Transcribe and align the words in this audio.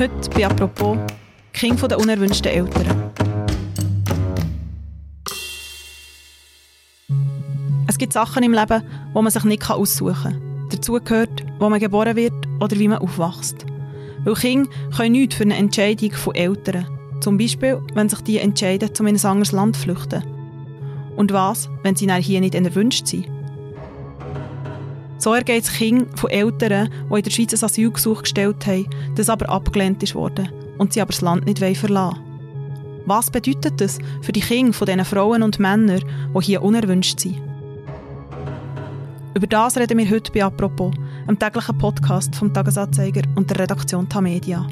Heute 0.00 0.30
bei 0.30 0.46
«Apropos» 0.46 0.96
King 1.52 1.76
der 1.76 1.98
unerwünschten 1.98 2.50
Eltern. 2.50 3.10
Es 7.86 7.98
gibt 7.98 8.14
Sachen 8.14 8.42
im 8.42 8.54
Leben, 8.54 8.82
die 9.14 9.20
man 9.20 9.30
sich 9.30 9.44
nicht 9.44 9.68
aussuchen 9.68 10.22
kann. 10.22 10.68
Dazu 10.70 10.94
gehört, 10.94 11.44
wo 11.58 11.68
man 11.68 11.80
geboren 11.80 12.16
wird 12.16 12.32
oder 12.60 12.78
wie 12.78 12.88
man 12.88 13.00
aufwächst. 13.00 13.66
Weil 14.24 14.32
Kinder 14.36 14.70
können 14.96 15.12
nichts 15.12 15.34
für 15.34 15.42
eine 15.42 15.56
Entscheidung 15.56 16.12
von 16.12 16.34
Eltern. 16.34 16.86
Zum 17.20 17.36
Beispiel, 17.36 17.82
wenn 17.92 18.08
sich 18.08 18.22
die 18.22 18.38
entscheiden, 18.38 18.94
zu 18.94 19.04
in 19.04 19.16
ein 19.16 19.26
anderes 19.26 19.52
Land 19.52 19.76
zu 19.76 19.82
flüchten. 19.82 20.24
Und 21.14 21.30
was, 21.30 21.68
wenn 21.82 21.94
sie 21.94 22.10
hier 22.10 22.40
nicht 22.40 22.54
erwünscht 22.54 23.06
sind? 23.06 23.39
So 25.20 25.34
ergeht 25.34 25.64
es 25.64 25.72
Kinder 25.74 26.06
von 26.16 26.30
Eltern, 26.30 26.88
die 27.10 27.14
in 27.14 27.22
der 27.22 27.30
Schweiz 27.30 27.52
ein 27.52 27.62
Asylgesuch 27.62 28.22
gestellt 28.22 28.66
haben, 28.66 28.88
das 29.16 29.28
aber 29.28 29.50
abgelehnt 29.50 30.14
worden 30.14 30.48
und 30.78 30.94
sie 30.94 31.02
aber 31.02 31.12
das 31.12 31.20
Land 31.20 31.44
nicht 31.44 31.58
verlassen 31.58 32.16
wollen. 32.16 33.02
Was 33.04 33.30
bedeutet 33.30 33.82
das 33.82 33.98
für 34.22 34.32
die 34.32 34.40
Kinder 34.40 34.72
von 34.72 34.86
diesen 34.86 35.04
Frauen 35.04 35.42
und 35.42 35.58
Männern, 35.58 36.02
die 36.34 36.42
hier 36.42 36.62
unerwünscht 36.62 37.20
sind? 37.20 37.38
Über 39.34 39.46
das 39.46 39.76
reden 39.76 39.98
wir 39.98 40.08
heute 40.08 40.32
bei 40.32 40.42
«Apropos», 40.42 40.94
einem 41.26 41.38
täglichen 41.38 41.76
Podcast 41.76 42.34
vom 42.34 42.54
Tagesanzeiger 42.54 43.22
und 43.36 43.50
der 43.50 43.58
Redaktion 43.58 44.08
Tamedia. 44.08 44.66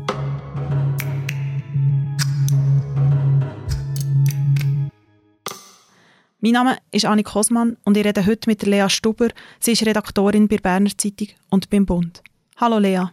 Mein 6.40 6.52
Name 6.52 6.78
ist 6.92 7.04
Annik 7.04 7.34
Hosmann 7.34 7.76
und 7.82 7.96
ich 7.96 8.06
rede 8.06 8.24
heute 8.24 8.48
mit 8.48 8.62
Lea 8.62 8.88
Stuber. 8.88 9.26
Sie 9.58 9.72
ist 9.72 9.84
Redaktorin 9.84 10.46
bei 10.46 10.58
Berner 10.58 10.96
Zeitung 10.96 11.30
und 11.50 11.68
beim 11.68 11.84
Bund. 11.84 12.22
Hallo 12.58 12.78
Lea. 12.78 13.06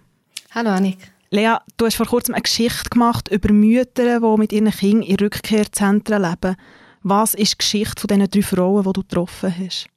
Hallo 0.51 0.69
Annik. 0.69 0.99
Lea, 1.31 1.55
du 1.75 1.87
hast 1.87 1.95
vor 1.95 2.05
kurzem 2.05 2.35
eine 2.35 2.43
Geschichte 2.43 2.87
gemacht 2.91 3.27
über 3.29 3.51
Mütter, 3.51 4.19
die 4.19 4.37
mit 4.37 4.53
ihren 4.53 4.69
Kindern 4.69 5.01
in 5.01 5.15
Rückkehrzentren 5.15 6.21
leben. 6.21 6.55
Was 7.01 7.33
ist 7.33 7.53
die 7.53 7.57
Geschichte 7.57 7.99
von 7.99 8.07
diesen 8.09 8.29
drei 8.29 8.41
Frauen, 8.43 8.83
die 8.83 8.93
du 8.93 9.01
getroffen 9.01 9.55
hast? 9.57 9.87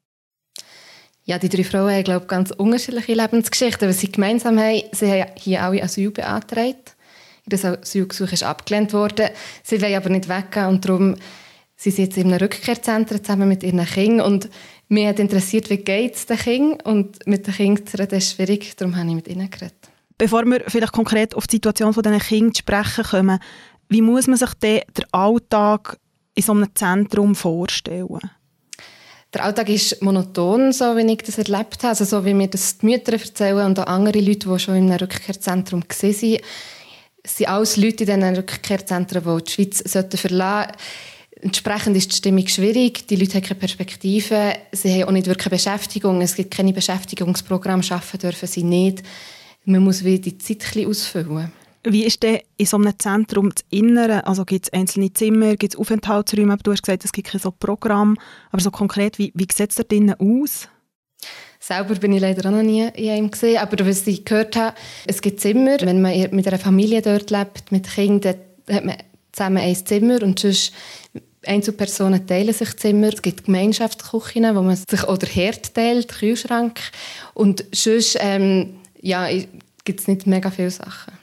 Ja, 1.25 1.39
die 1.39 1.51
drei 1.51 1.65
Frauen 1.65 1.93
haben, 1.93 2.05
glaube 2.05 2.23
ich, 2.23 2.29
ganz 2.29 2.51
unterschiedliche 2.53 3.13
Lebensgeschichten. 3.13 3.91
Was 3.91 4.01
sie 4.01 4.11
gemeinsam 4.11 4.59
haben, 4.59 4.85
sie 4.93 5.13
haben 5.13 5.33
hier 5.37 5.63
alle 5.65 5.83
Asyl 5.83 6.11
beantragt. 6.13 6.97
Ihr 7.45 7.59
Asylgesuch 7.63 8.33
ist 8.33 8.43
abgelehnt 8.43 8.95
worden. 8.95 9.29
Sie 9.63 9.83
wollen 9.83 9.97
aber 9.97 10.09
nicht 10.09 10.31
weggehen 10.31 10.69
und 10.69 10.83
darum 10.87 11.17
Sie 11.81 11.91
jetzt 11.91 12.17
in 12.17 12.27
einem 12.27 12.41
Rückkehrzentrum 12.41 13.23
zusammen 13.23 13.49
mit 13.49 13.63
ihren 13.63 13.85
Kindern 13.87 14.27
und 14.27 14.51
mich 14.89 15.07
hat 15.07 15.21
interessiert, 15.21 15.71
wie 15.71 15.77
geht 15.77 16.17
es 16.17 16.27
den 16.27 16.37
Kindern 16.37 16.81
und 16.81 17.25
mit 17.27 17.47
den 17.47 17.55
Kindern 17.55 17.87
zu 17.87 17.99
reden 17.99 18.19
ist 18.19 18.33
schwierig, 18.33 18.77
darum 18.77 18.97
habe 18.97 19.09
ich 19.09 19.15
mit 19.15 19.29
ihnen 19.29 19.49
geredet. 19.49 19.89
Bevor 20.19 20.45
wir 20.45 20.65
vielleicht 20.67 20.93
konkret 20.93 21.37
auf 21.37 21.47
die 21.47 21.57
Situation 21.57 21.93
dieser 21.93 22.19
Kinder 22.19 22.53
zu 22.53 22.59
sprechen 22.59 23.05
kommen, 23.05 23.39
wie 23.89 24.03
muss 24.03 24.27
man 24.27 24.37
sich 24.37 24.53
den 24.55 24.83
Alltag 25.13 25.99
in 26.35 26.43
so 26.43 26.53
einem 26.53 26.75
Zentrum 26.75 27.37
vorstellen? 27.37 28.19
Der 29.33 29.45
Alltag 29.45 29.69
ist 29.69 30.03
monoton, 30.03 30.73
so 30.73 30.97
wie 30.97 31.13
ich 31.13 31.19
das 31.19 31.39
erlebt 31.39 31.79
habe. 31.79 31.89
Also 31.89 32.05
so 32.05 32.25
wie 32.25 32.35
mir 32.35 32.49
das 32.49 32.79
die 32.79 32.87
Mütter 32.87 33.13
erzählen 33.13 33.67
und 33.67 33.79
auch 33.79 33.87
andere 33.87 34.19
Leute, 34.19 34.49
die 34.49 34.59
schon 34.59 34.77
in 34.77 34.91
einem 34.91 34.99
Rückkehrzentrum 34.99 35.83
waren. 35.83 36.39
Es 37.23 37.37
sind 37.37 37.49
alles 37.49 37.77
Leute 37.77 38.05
in 38.05 38.21
diesen 38.21 38.37
Rückkehrzentren, 38.37 39.23
die 39.23 39.45
die 39.45 39.51
Schweiz 39.53 39.83
verlassen 39.87 40.17
sollten 40.27 40.73
Entsprechend 41.41 41.97
ist 41.97 42.11
die 42.11 42.17
Stimmung 42.17 42.47
schwierig. 42.49 43.07
Die 43.07 43.17
Leute 43.17 43.35
haben 43.35 43.45
keine 43.45 43.61
Perspektive. 43.61 44.55
Sie 44.73 44.93
haben 44.93 45.05
auch 45.05 45.13
nicht 45.13 45.27
wirklich 45.27 45.47
eine 45.47 45.57
Beschäftigung. 45.57 46.21
Es 46.21 46.35
gibt 46.35 46.53
keine 46.53 46.73
Beschäftigungsprogramme. 46.73 47.83
Arbeiten 47.91 48.19
dürfen 48.19 48.49
sie 48.49 48.65
nicht. 48.65 49.03
Man 49.65 49.85
muss 49.85 50.05
wieder 50.05 50.23
die 50.23 50.39
Zeit 50.39 50.65
ausfüllen. 50.87 51.53
Wie 51.85 52.05
ist 52.05 52.23
denn 52.23 52.41
in 52.57 52.67
so 52.67 52.77
einem 52.77 52.99
Zentrum 52.99 53.51
das 53.51 53.65
Innere? 53.71 54.27
Also 54.27 54.45
gibt 54.45 54.67
es 54.67 54.73
einzelne 54.73 55.13
Zimmer, 55.13 55.57
gibt 55.57 55.75
es 55.75 55.79
Aufenthaltsräume? 55.79 56.57
Du 56.63 56.73
hast 56.73 56.83
gesagt, 56.83 57.05
es 57.05 57.13
gibt 57.13 57.29
kein 57.29 57.41
so 57.41 57.53
Programm. 57.53 58.17
Aber 58.51 58.61
so 58.61 58.71
konkret, 58.71 59.19
wie, 59.19 59.33
wie 59.35 59.47
sieht 59.53 59.71
es 59.71 59.77
da 59.77 59.85
drinnen 59.85 60.17
aus? 60.19 60.69
Selber 61.61 61.95
bin 61.97 62.13
ich 62.13 62.21
leider 62.21 62.49
auch 62.49 62.53
noch 62.53 62.63
nie 62.63 62.89
in 62.95 63.11
einem 63.11 63.31
gesehen, 63.31 63.59
aber 63.59 63.85
was 63.87 64.07
ich 64.07 64.25
gehört 64.25 64.57
habe, 64.57 64.77
es 65.07 65.21
gibt 65.21 65.41
Zimmer. 65.41 65.77
Wenn 65.81 66.03
man 66.03 66.15
mit 66.31 66.47
einer 66.47 66.59
Familie 66.59 67.03
dort 67.03 67.31
lebt, 67.31 67.71
mit 67.71 67.89
Kindern, 67.89 68.37
hat 68.71 68.85
man 68.85 68.97
zusammen 69.33 69.59
ein 69.59 69.75
Zimmer 69.75 70.23
und 70.23 70.39
sonst 70.39 70.73
Einzelpersonen 71.49 72.27
teilen 72.27 72.55
sich 72.55 72.77
Zimmer. 72.77 73.13
Es 73.13 73.23
gibt 73.23 73.47
Gemeinschaftsküchen, 73.47 74.55
wo 74.55 74.63
man 74.63 74.77
sich 74.77 75.05
oder 75.05 75.27
Herd 75.27 75.75
teilt, 75.75 76.09
Kühlschrank. 76.09 76.81
Und 77.35 77.65
sonst 77.73 78.17
ähm, 78.21 78.77
ja, 79.01 79.29
gibt 79.85 80.01
es 80.01 80.09
nicht 80.09 80.27
mega 80.27 80.51
viele 80.51 80.71
Sachen. 80.71 81.15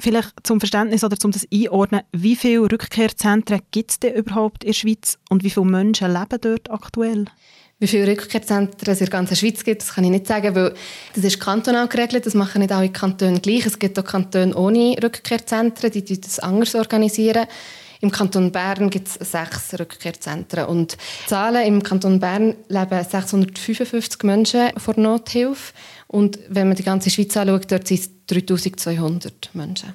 Vielleicht 0.00 0.32
zum 0.42 0.58
Verständnis 0.58 1.04
oder 1.04 1.16
zum 1.16 1.30
das 1.30 1.46
einordnen, 1.52 2.00
wie 2.12 2.34
viele 2.34 2.62
Rückkehrzentren 2.62 3.60
gibt 3.70 3.92
es 3.92 4.00
denn 4.00 4.14
überhaupt 4.14 4.64
in 4.64 4.70
der 4.70 4.74
Schweiz 4.74 5.18
und 5.28 5.44
wie 5.44 5.50
viele 5.50 5.66
Menschen 5.66 6.12
leben 6.12 6.38
dort 6.40 6.70
aktuell? 6.70 7.26
Wie 7.78 7.86
viele 7.86 8.08
Rückkehrzentren 8.08 8.92
es 8.92 9.00
in 9.00 9.06
der 9.06 9.12
ganzen 9.12 9.36
Schweiz 9.36 9.62
gibt, 9.62 9.82
das 9.82 9.94
kann 9.94 10.04
ich 10.04 10.10
nicht 10.10 10.26
sagen, 10.26 10.54
weil 10.54 10.74
das 11.14 11.24
ist 11.24 11.38
kantonal 11.38 11.88
geregelt, 11.88 12.26
das 12.26 12.34
machen 12.34 12.60
nicht 12.60 12.72
alle 12.72 12.88
Kantone 12.88 13.40
gleich. 13.40 13.66
Es 13.66 13.78
gibt 13.78 13.98
auch 13.98 14.04
Kantone 14.04 14.56
ohne 14.56 14.96
Rückkehrzentren, 15.02 15.92
die 15.92 16.20
das 16.20 16.38
anders 16.38 16.74
organisieren. 16.74 17.46
Im 18.02 18.10
Kanton 18.10 18.50
Bern 18.50 18.90
gibt 18.90 19.06
es 19.06 19.30
sechs 19.30 19.78
Rückkehrzentren. 19.78 20.66
Und 20.66 20.96
Zahlen 21.28 21.64
im 21.64 21.84
Kanton 21.84 22.18
Bern 22.18 22.56
leben 22.66 23.04
655 23.04 24.24
Menschen 24.24 24.70
vor 24.76 24.98
Nothilfe. 24.98 25.72
Und 26.08 26.40
wenn 26.48 26.66
man 26.66 26.76
die 26.76 26.82
ganze 26.82 27.10
Schweiz 27.10 27.36
anschaut, 27.36 27.70
dort 27.70 27.86
sind 27.86 28.00
es 28.00 28.10
3200 28.26 29.50
Menschen. 29.54 29.94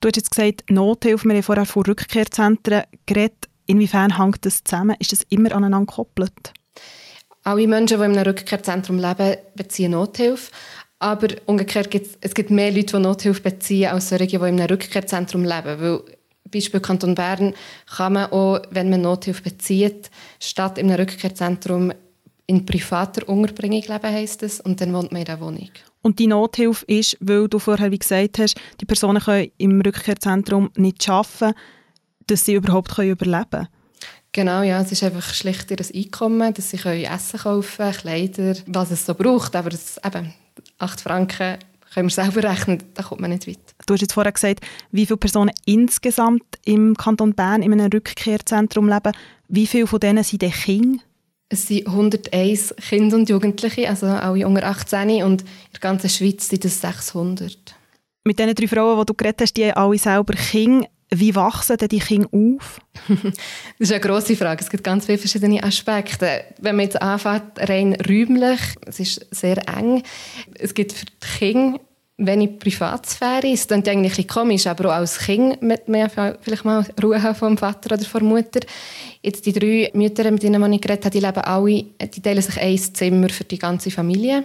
Du 0.00 0.08
hast 0.08 0.16
jetzt 0.16 0.30
gesagt, 0.30 0.64
Nothilfe, 0.70 1.28
wir 1.28 1.34
haben 1.34 1.42
vorher 1.42 1.66
von 1.66 1.82
Rückkehrzentren 1.84 2.84
geredet. 3.04 3.48
Inwiefern 3.66 4.16
hängt 4.16 4.46
das 4.46 4.64
zusammen? 4.64 4.96
Ist 4.98 5.12
das 5.12 5.20
immer 5.28 5.52
aneinander 5.52 5.86
gekoppelt? 5.86 6.54
Alle 7.44 7.68
Menschen, 7.68 7.98
die 7.98 8.04
in 8.04 8.12
einem 8.12 8.24
Rückkehrzentrum 8.24 8.98
leben, 8.98 9.36
beziehen 9.54 9.90
Nothilfe. 9.90 10.50
Aber 11.00 11.28
umgekehrt 11.44 11.90
gibt 11.90 12.16
es, 12.18 12.32
gibt 12.32 12.50
mehr 12.50 12.72
Leute, 12.72 12.96
die 12.96 13.02
Nothilfe 13.02 13.42
beziehen, 13.42 13.90
als 13.90 14.08
solche, 14.08 14.26
die 14.26 14.36
in 14.36 14.42
einem 14.42 14.66
Rückkehrzentrum 14.66 15.44
leben. 15.44 15.80
Weil 15.80 16.00
Beispiel 16.52 16.80
Kanton 16.80 17.14
Bern 17.16 17.54
kann 17.96 18.12
man 18.12 18.30
auch, 18.30 18.60
wenn 18.70 18.90
man 18.90 19.00
Nothilfe 19.02 19.42
bezieht, 19.42 20.10
statt 20.38 20.78
in 20.78 20.90
einem 20.90 21.00
Rückkehrzentrum 21.00 21.92
in 22.46 22.66
privater 22.66 23.28
Unterbringung 23.28 23.82
leben, 23.82 24.12
heisst 24.14 24.42
es, 24.42 24.60
und 24.60 24.80
dann 24.80 24.92
wohnt 24.92 25.10
man 25.10 25.22
in 25.22 25.26
der 25.26 25.40
Wohnung. 25.40 25.70
Und 26.02 26.18
die 26.18 26.26
Nothilfe 26.26 26.84
ist, 26.86 27.16
weil 27.20 27.48
du 27.48 27.58
vorher 27.58 27.90
wie 27.90 27.98
gesagt 27.98 28.38
hast, 28.38 28.56
die 28.80 28.84
Personen 28.84 29.22
können 29.22 29.50
im 29.58 29.80
Rückkehrzentrum 29.80 30.70
nicht 30.76 31.08
arbeiten, 31.08 31.54
dass 32.26 32.44
sie 32.44 32.54
überhaupt 32.54 32.98
überleben 32.98 33.46
können. 33.50 33.68
Genau, 34.32 34.62
ja, 34.62 34.80
es 34.80 34.90
ist 34.90 35.02
einfach 35.02 35.34
schlicht 35.34 35.70
ihr 35.70 35.78
Einkommen, 35.94 36.54
dass 36.54 36.70
sie 36.70 36.78
können 36.78 37.04
Essen 37.04 37.40
kaufen, 37.40 37.92
Kleider, 37.92 38.54
was 38.66 38.90
es 38.90 39.04
so 39.04 39.14
braucht, 39.14 39.54
aber 39.54 39.72
es, 39.72 40.00
eben, 40.04 40.32
8 40.78 41.00
Franken 41.00 41.58
können 41.92 42.08
wir 42.08 42.12
selber 42.12 42.48
rechnen, 42.48 42.82
da 42.94 43.02
kommt 43.02 43.20
man 43.20 43.30
nicht 43.30 43.46
weit. 43.46 43.58
Du 43.86 43.94
hast 43.94 44.00
jetzt 44.00 44.14
vorher 44.14 44.32
gesagt, 44.32 44.60
wie 44.90 45.06
viele 45.06 45.16
Personen 45.18 45.52
insgesamt 45.64 46.58
im 46.64 46.96
Kanton 46.96 47.34
Bern 47.34 47.62
in 47.62 47.72
einem 47.72 47.90
Rückkehrzentrum 47.92 48.88
leben. 48.88 49.12
Wie 49.48 49.66
viele 49.66 49.86
von 49.86 50.00
denen 50.00 50.24
sind 50.24 50.42
denn 50.42 50.52
Kinder? 50.52 51.02
Es 51.48 51.66
sind 51.66 51.86
101 51.86 52.74
Kinder 52.88 53.16
und 53.16 53.28
Jugendliche, 53.28 53.88
also 53.88 54.06
alle 54.06 54.46
unter 54.46 54.64
18 54.64 55.22
und 55.22 55.42
in 55.42 55.48
der 55.74 55.80
ganzen 55.80 56.08
Schweiz 56.08 56.48
sind 56.48 56.64
es 56.64 56.80
600. 56.80 57.74
Mit 58.24 58.38
diesen 58.38 58.54
drei 58.54 58.68
Frauen, 58.68 58.98
die 59.00 59.06
du 59.06 59.14
geredet 59.14 59.42
hast, 59.42 59.56
die 59.56 59.66
haben 59.66 59.76
alle 59.76 59.98
selber 59.98 60.32
Kinder. 60.32 60.86
Wie 61.14 61.34
wachsen 61.34 61.76
denn 61.76 61.88
die 61.88 61.98
Kinder 61.98 62.28
auf? 62.32 62.80
das 63.08 63.34
ist 63.78 63.92
eine 63.92 64.00
grosse 64.00 64.34
Frage. 64.34 64.62
Es 64.62 64.70
gibt 64.70 64.82
ganz 64.82 65.04
viele 65.04 65.18
verschiedene 65.18 65.62
Aspekte. 65.62 66.44
Wenn 66.58 66.76
man 66.76 66.86
jetzt 66.86 67.00
anfängt, 67.02 67.58
rein 67.58 67.96
räumlich, 68.08 68.60
es 68.86 68.98
ist 68.98 69.26
sehr 69.30 69.58
eng. 69.68 70.02
Es 70.58 70.72
gibt 70.72 70.92
für 70.92 71.04
die 71.04 71.38
Kinder 71.38 71.80
wenig 72.16 72.58
Privatsphäre. 72.58 73.52
Es 73.52 73.66
klingt 73.66 73.88
eigentlich 73.88 74.18
ein 74.18 74.26
komisch, 74.26 74.66
aber 74.66 74.90
auch 74.90 74.96
als 74.96 75.18
Kind 75.18 75.60
mit 75.60 75.88
mehr 75.88 76.08
vielleicht 76.08 76.64
mal 76.64 76.86
Ruhe 77.02 77.34
vom 77.34 77.58
Vater 77.58 77.94
oder 77.94 78.04
von 78.04 78.20
der 78.20 78.28
Mutter. 78.28 78.60
Jetzt 79.22 79.44
die 79.44 79.52
drei 79.52 79.90
Mütter, 79.92 80.30
mit 80.30 80.42
denen 80.42 80.72
ich 80.72 80.80
geredet 80.80 81.04
habe, 81.04 81.18
die 81.18 81.24
leben 81.24 81.40
alle, 81.40 81.84
die 82.14 82.22
teilen 82.22 82.42
sich 82.42 82.58
ein 82.58 82.78
Zimmer 82.78 83.28
für 83.28 83.44
die 83.44 83.58
ganze 83.58 83.90
Familie. 83.90 84.44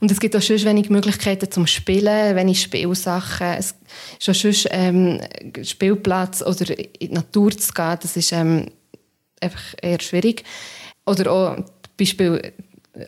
Und 0.00 0.10
es 0.10 0.18
gibt 0.18 0.34
auch 0.34 0.42
schon 0.42 0.62
wenig 0.64 0.88
Möglichkeiten 0.88 1.50
zum 1.50 1.66
Spielen, 1.66 2.36
wenig 2.36 2.62
Spielsachen. 2.62 3.56
Es 3.58 3.74
ist 4.18 4.30
auch 4.30 4.34
schon 4.34 4.70
ähm, 4.70 5.20
Spielplatz 5.62 6.42
oder 6.42 6.78
in 6.78 6.88
die 7.00 7.08
Natur 7.12 7.50
zu 7.50 7.72
gehen, 7.72 7.98
das 8.00 8.16
ist 8.16 8.32
ähm, 8.32 8.70
einfach 9.40 9.74
eher 9.82 10.00
schwierig. 10.00 10.42
Oder 11.04 11.30
auch 11.30 11.56
Beispiel 11.98 12.54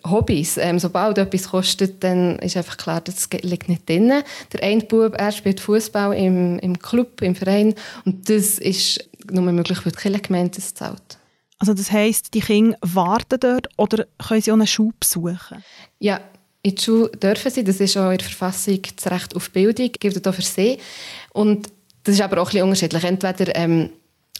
Hobbys. 0.06 0.56
Ähm, 0.58 0.78
sobald 0.78 1.18
etwas 1.18 1.48
kostet, 1.48 2.02
dann 2.02 2.38
ist 2.40 2.56
einfach 2.56 2.76
klar, 2.76 3.00
das 3.00 3.28
liegt 3.42 3.68
nicht 3.68 3.88
drin. 3.88 4.12
Der 4.52 4.62
eine 4.62 4.82
Bub, 4.82 5.14
er 5.16 5.32
spielt 5.32 5.60
Fußball 5.60 6.14
im, 6.16 6.58
im 6.58 6.78
Club, 6.78 7.22
im 7.22 7.34
Verein 7.34 7.74
und 8.04 8.28
das 8.28 8.58
ist 8.58 9.08
nur 9.30 9.42
möglich, 9.50 9.78
weil 9.84 10.12
die 10.12 10.22
Gemeinde 10.22 10.56
das 10.56 10.74
zahlt. 10.74 11.18
Also 11.58 11.72
das 11.72 11.90
heisst, 11.90 12.34
die 12.34 12.40
Kinder 12.40 12.76
warten 12.82 13.40
dort 13.40 13.68
oder 13.76 14.06
können 14.18 14.42
sie 14.42 14.50
auch 14.50 14.56
einen 14.56 14.66
Schub 14.66 15.00
besuchen? 15.00 15.64
Ja, 15.98 16.20
in 16.66 16.74
die 16.74 16.82
Schule 16.82 17.10
dürfen 17.10 17.50
sie. 17.50 17.62
Das 17.62 17.80
ist 17.80 17.96
auch 17.96 18.10
in 18.10 18.18
der 18.18 18.26
Verfassung 18.26 18.80
das 18.96 19.10
Recht 19.10 19.36
auf 19.36 19.50
Bildung, 19.50 19.90
gibt 19.92 20.16
es 20.16 20.24
auch 20.26 20.34
für 20.34 20.42
sie. 20.42 20.78
Und 21.32 21.68
das 22.02 22.16
ist 22.16 22.20
aber 22.20 22.42
auch 22.42 22.52
ein 22.52 22.62
unterschiedlich. 22.62 23.04
Entweder 23.04 23.54
ähm, 23.54 23.90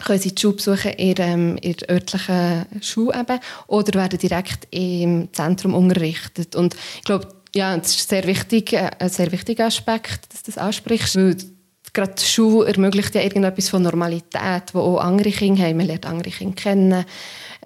können 0.05 0.19
sie 0.19 0.35
die 0.35 0.41
Schule 0.41 0.55
besuchen 0.55 0.93
in, 0.93 1.15
ähm, 1.19 1.57
in 1.59 1.75
der 1.75 1.91
örtlichen 1.91 2.67
Schule 2.83 3.21
eben, 3.21 3.41
oder 3.69 4.01
werden 4.01 4.19
direkt 4.19 4.67
im 4.73 5.29
Zentrum 5.33 5.75
unterrichtet. 5.75 6.57
Und 6.57 6.75
ich 6.97 7.05
glaube, 7.05 7.29
ja, 7.55 7.77
das 7.77 7.95
ist 7.95 8.09
sehr 8.09 8.27
wichtig, 8.27 8.73
äh, 8.73 8.91
ein 8.99 9.09
sehr 9.09 9.31
wichtiger 9.31 9.67
Aspekt, 9.67 10.33
dass 10.33 10.43
du 10.43 10.51
das 10.51 10.59
ansprichst, 10.59 11.17
weil 11.17 11.37
gerade 11.93 12.15
die 12.15 12.25
Schule 12.25 12.67
ermöglicht 12.69 13.15
ja 13.15 13.23
irgendetwas 13.23 13.69
von 13.69 13.83
Normalität, 13.83 14.75
wo 14.75 14.81
auch 14.81 15.01
andere 15.01 15.31
Kinder 15.31 15.63
haben. 15.63 15.77
Man 15.77 15.87
lernt 15.87 16.07
andere 16.07 16.31
Kinder 16.31 16.57
kennen 16.57 17.05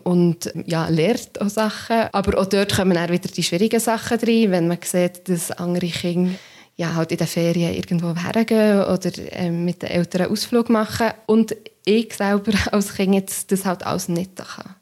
und 0.04 0.52
ja, 0.66 0.88
lernt 0.88 1.40
auch 1.40 1.48
Sachen. 1.48 2.08
Aber 2.12 2.38
auch 2.38 2.46
dort 2.46 2.74
kommen 2.74 2.94
dann 2.94 3.10
wieder 3.10 3.28
die 3.28 3.42
schwierigen 3.42 3.80
Sachen 3.80 4.18
rein, 4.18 4.50
wenn 4.50 4.68
man 4.68 4.78
sieht, 4.82 5.28
dass 5.28 5.50
andere 5.52 5.88
Kinder 5.88 6.32
ja, 6.76 6.94
halt 6.94 7.12
in 7.12 7.18
den 7.18 7.26
Ferien 7.26 7.74
irgendwo 7.74 8.14
hergehen 8.14 8.82
oder 8.84 9.10
ähm, 9.32 9.66
mit 9.66 9.82
den 9.82 9.90
Eltern 9.90 10.22
einen 10.22 10.32
Ausflug 10.32 10.70
machen. 10.70 11.10
Und 11.26 11.54
ich 11.84 12.14
selber 12.14 12.52
als 12.72 12.94
Kind 12.94 13.14
jetzt 13.14 13.52
das 13.52 13.66
halt 13.66 13.84
alles 13.84 14.08
nicht 14.08 14.36
kann. 14.36 14.76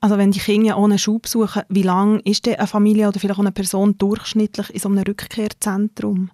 Also 0.00 0.16
wenn 0.16 0.30
die 0.30 0.38
Kinder 0.38 0.78
ohne 0.78 0.98
Schule 0.98 1.20
besuchen, 1.20 1.62
wie 1.68 1.82
lange 1.82 2.20
ist 2.20 2.46
denn 2.46 2.54
eine 2.54 2.66
Familie 2.66 3.08
oder 3.08 3.20
vielleicht 3.20 3.38
auch 3.38 3.42
eine 3.42 3.52
Person 3.52 3.98
durchschnittlich 3.98 4.70
in 4.70 4.80
so 4.80 4.88
einem 4.88 5.02
Rückkehrzentrum? 5.02 6.30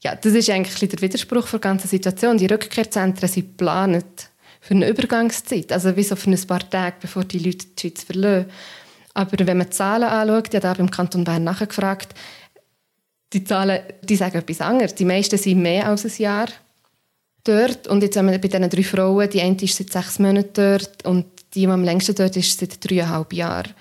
Ja, 0.00 0.14
das 0.14 0.34
ist 0.34 0.50
eigentlich 0.50 0.90
der 0.90 1.00
Widerspruch 1.00 1.48
der 1.48 1.58
ganzen 1.58 1.88
Situation. 1.88 2.38
Die 2.38 2.46
Rückkehrzentren 2.46 3.28
sind 3.28 3.56
geplant 3.56 4.30
für 4.66 4.74
eine 4.74 4.88
Übergangszeit, 4.88 5.70
also 5.70 5.96
wie 5.96 6.02
so 6.02 6.16
für 6.16 6.28
ein 6.28 6.46
paar 6.46 6.68
Tage, 6.68 6.96
bevor 7.00 7.22
die 7.24 7.38
Leute 7.38 7.66
die 7.66 7.80
Schweiz 7.80 8.02
verlassen. 8.02 8.50
Aber 9.14 9.46
wenn 9.46 9.58
man 9.58 9.68
die 9.68 9.72
Zahlen 9.72 10.08
anschaut, 10.08 10.48
ich 10.48 10.54
habe 10.54 10.60
da 10.60 10.74
beim 10.74 10.90
Kanton 10.90 11.22
Bern 11.22 11.44
nachgefragt, 11.44 12.14
die 13.32 13.44
Zahlen 13.44 13.80
die 14.02 14.16
sagen 14.16 14.38
etwas 14.38 14.60
anderes. 14.60 14.94
Die 14.96 15.04
meisten 15.04 15.38
sind 15.38 15.62
mehr 15.62 15.86
als 15.86 16.04
ein 16.04 16.12
Jahr 16.18 16.48
dort. 17.44 17.86
Und 17.86 18.02
jetzt 18.02 18.16
haben 18.16 18.28
wir 18.28 18.38
bei 18.38 18.48
diesen 18.48 18.68
drei 18.68 18.82
Frauen, 18.82 19.30
die 19.30 19.40
eine 19.40 19.56
ist 19.56 19.76
seit 19.76 19.92
sechs 19.92 20.18
Monaten 20.18 20.52
dort 20.52 21.06
und 21.06 21.26
die, 21.54 21.60
die 21.60 21.66
am 21.68 21.84
längsten 21.84 22.16
dort 22.16 22.36
ist, 22.36 22.58
seit 22.58 22.84
dreieinhalb 22.84 23.32
Jahren. 23.32 23.72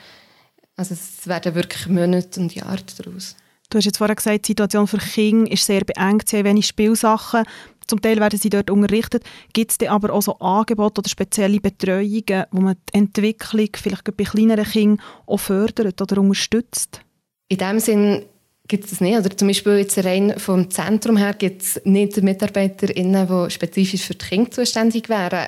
Also 0.76 0.94
es 0.94 1.26
werden 1.26 1.56
wirklich 1.56 1.88
Monate 1.88 2.40
und 2.40 2.54
Jahre 2.54 2.84
daraus. 2.98 3.36
Du 3.70 3.80
hast 3.80 3.86
jetzt 3.86 3.98
vorhin 3.98 4.16
gesagt, 4.16 4.48
die 4.48 4.52
Situation 4.52 4.88
für 4.88 5.00
Kinder 5.00 5.52
ist 5.52 5.66
sehr 5.66 5.84
beengt, 5.84 6.30
sie 6.30 6.38
haben 6.38 6.46
wenig 6.46 6.68
Spielsachen. 6.68 7.44
Zum 7.88 8.02
Teil 8.02 8.20
werden 8.20 8.40
sie 8.40 8.50
dort 8.50 8.70
unterrichtet. 8.70 9.24
Gibt 9.54 9.72
es 9.72 9.88
aber 9.88 10.14
auch 10.14 10.22
so 10.22 10.38
Angebote 10.40 11.00
oder 11.00 11.10
spezielle 11.10 11.60
Betreuungen, 11.60 12.46
wo 12.52 12.62
man 12.62 12.76
die 12.90 12.98
Entwicklung 12.98 13.70
vielleicht 13.76 14.18
bei 14.18 14.24
kleineren 14.24 14.66
Kindern 14.66 15.06
auch 15.28 15.38
fördert 15.38 16.02
oder 16.02 16.20
unterstützt? 16.22 17.02
In 17.48 17.58
dem 17.58 17.80
Sinn 17.80 18.24
gibt 18.68 18.92
es 18.92 19.02
nicht. 19.02 19.18
Oder 19.18 19.36
zum 19.36 19.48
Beispiel 19.48 19.78
jetzt 19.78 20.04
rein 20.04 20.34
vom 20.38 20.70
Zentrum 20.70 21.18
her 21.18 21.34
gibt 21.34 21.62
es 21.62 21.82
nicht 21.86 22.22
MitarbeiterInnen, 22.22 23.28
die 23.28 23.52
spezifisch 23.52 24.02
für 24.02 24.16
die 24.16 24.26
Kinder 24.26 24.52
zuständig 24.52 25.10
wären. 25.10 25.48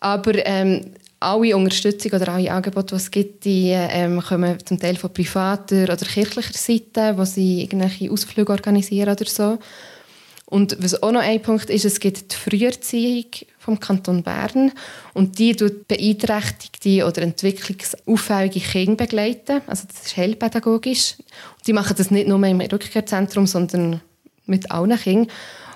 Aber 0.00 0.34
ähm, 0.46 0.92
alle 1.20 1.56
Unterstützung 1.56 2.12
oder 2.12 2.28
alle 2.32 2.50
Angebote, 2.50 2.94
die 2.94 2.94
es 2.94 3.10
gibt, 3.10 3.44
die 3.44 3.70
ähm, 3.72 4.22
kommen 4.22 4.56
zum 4.64 4.78
Teil 4.78 4.96
von 4.96 5.12
privater 5.12 5.82
oder 5.84 5.96
kirchlicher 5.96 6.54
Seite, 6.54 7.18
wo 7.18 7.24
sie 7.24 7.62
irgendwelche 7.62 8.10
Ausflüge 8.10 8.52
organisieren 8.52 9.10
oder 9.10 9.26
so. 9.26 9.58
Und 10.48 10.82
was 10.82 11.02
auch 11.02 11.12
noch 11.12 11.20
ein 11.20 11.42
Punkt 11.42 11.68
ist, 11.68 11.84
es 11.84 12.00
gibt 12.00 12.32
die 12.32 12.36
Früherziehung 12.36 13.26
vom 13.58 13.78
Kanton 13.78 14.22
Bern 14.22 14.72
und 15.12 15.38
die 15.38 15.54
tut 15.54 15.86
beeinträchtigte 15.86 17.04
oder 17.06 17.20
entwicklungsauffällige 17.20 18.60
Kinder 18.60 18.96
begleiten. 18.96 19.60
Also 19.66 19.86
das 19.86 20.06
ist 20.06 20.16
heilpädagogisch. 20.16 21.16
Und 21.18 21.66
die 21.66 21.74
machen 21.74 21.94
das 21.98 22.10
nicht 22.10 22.28
nur 22.28 22.42
im 22.44 22.62
Rückkehrzentrum, 22.62 23.46
sondern 23.46 24.00
mit 24.46 24.70
allen 24.70 24.96
Kindern. 24.98 25.30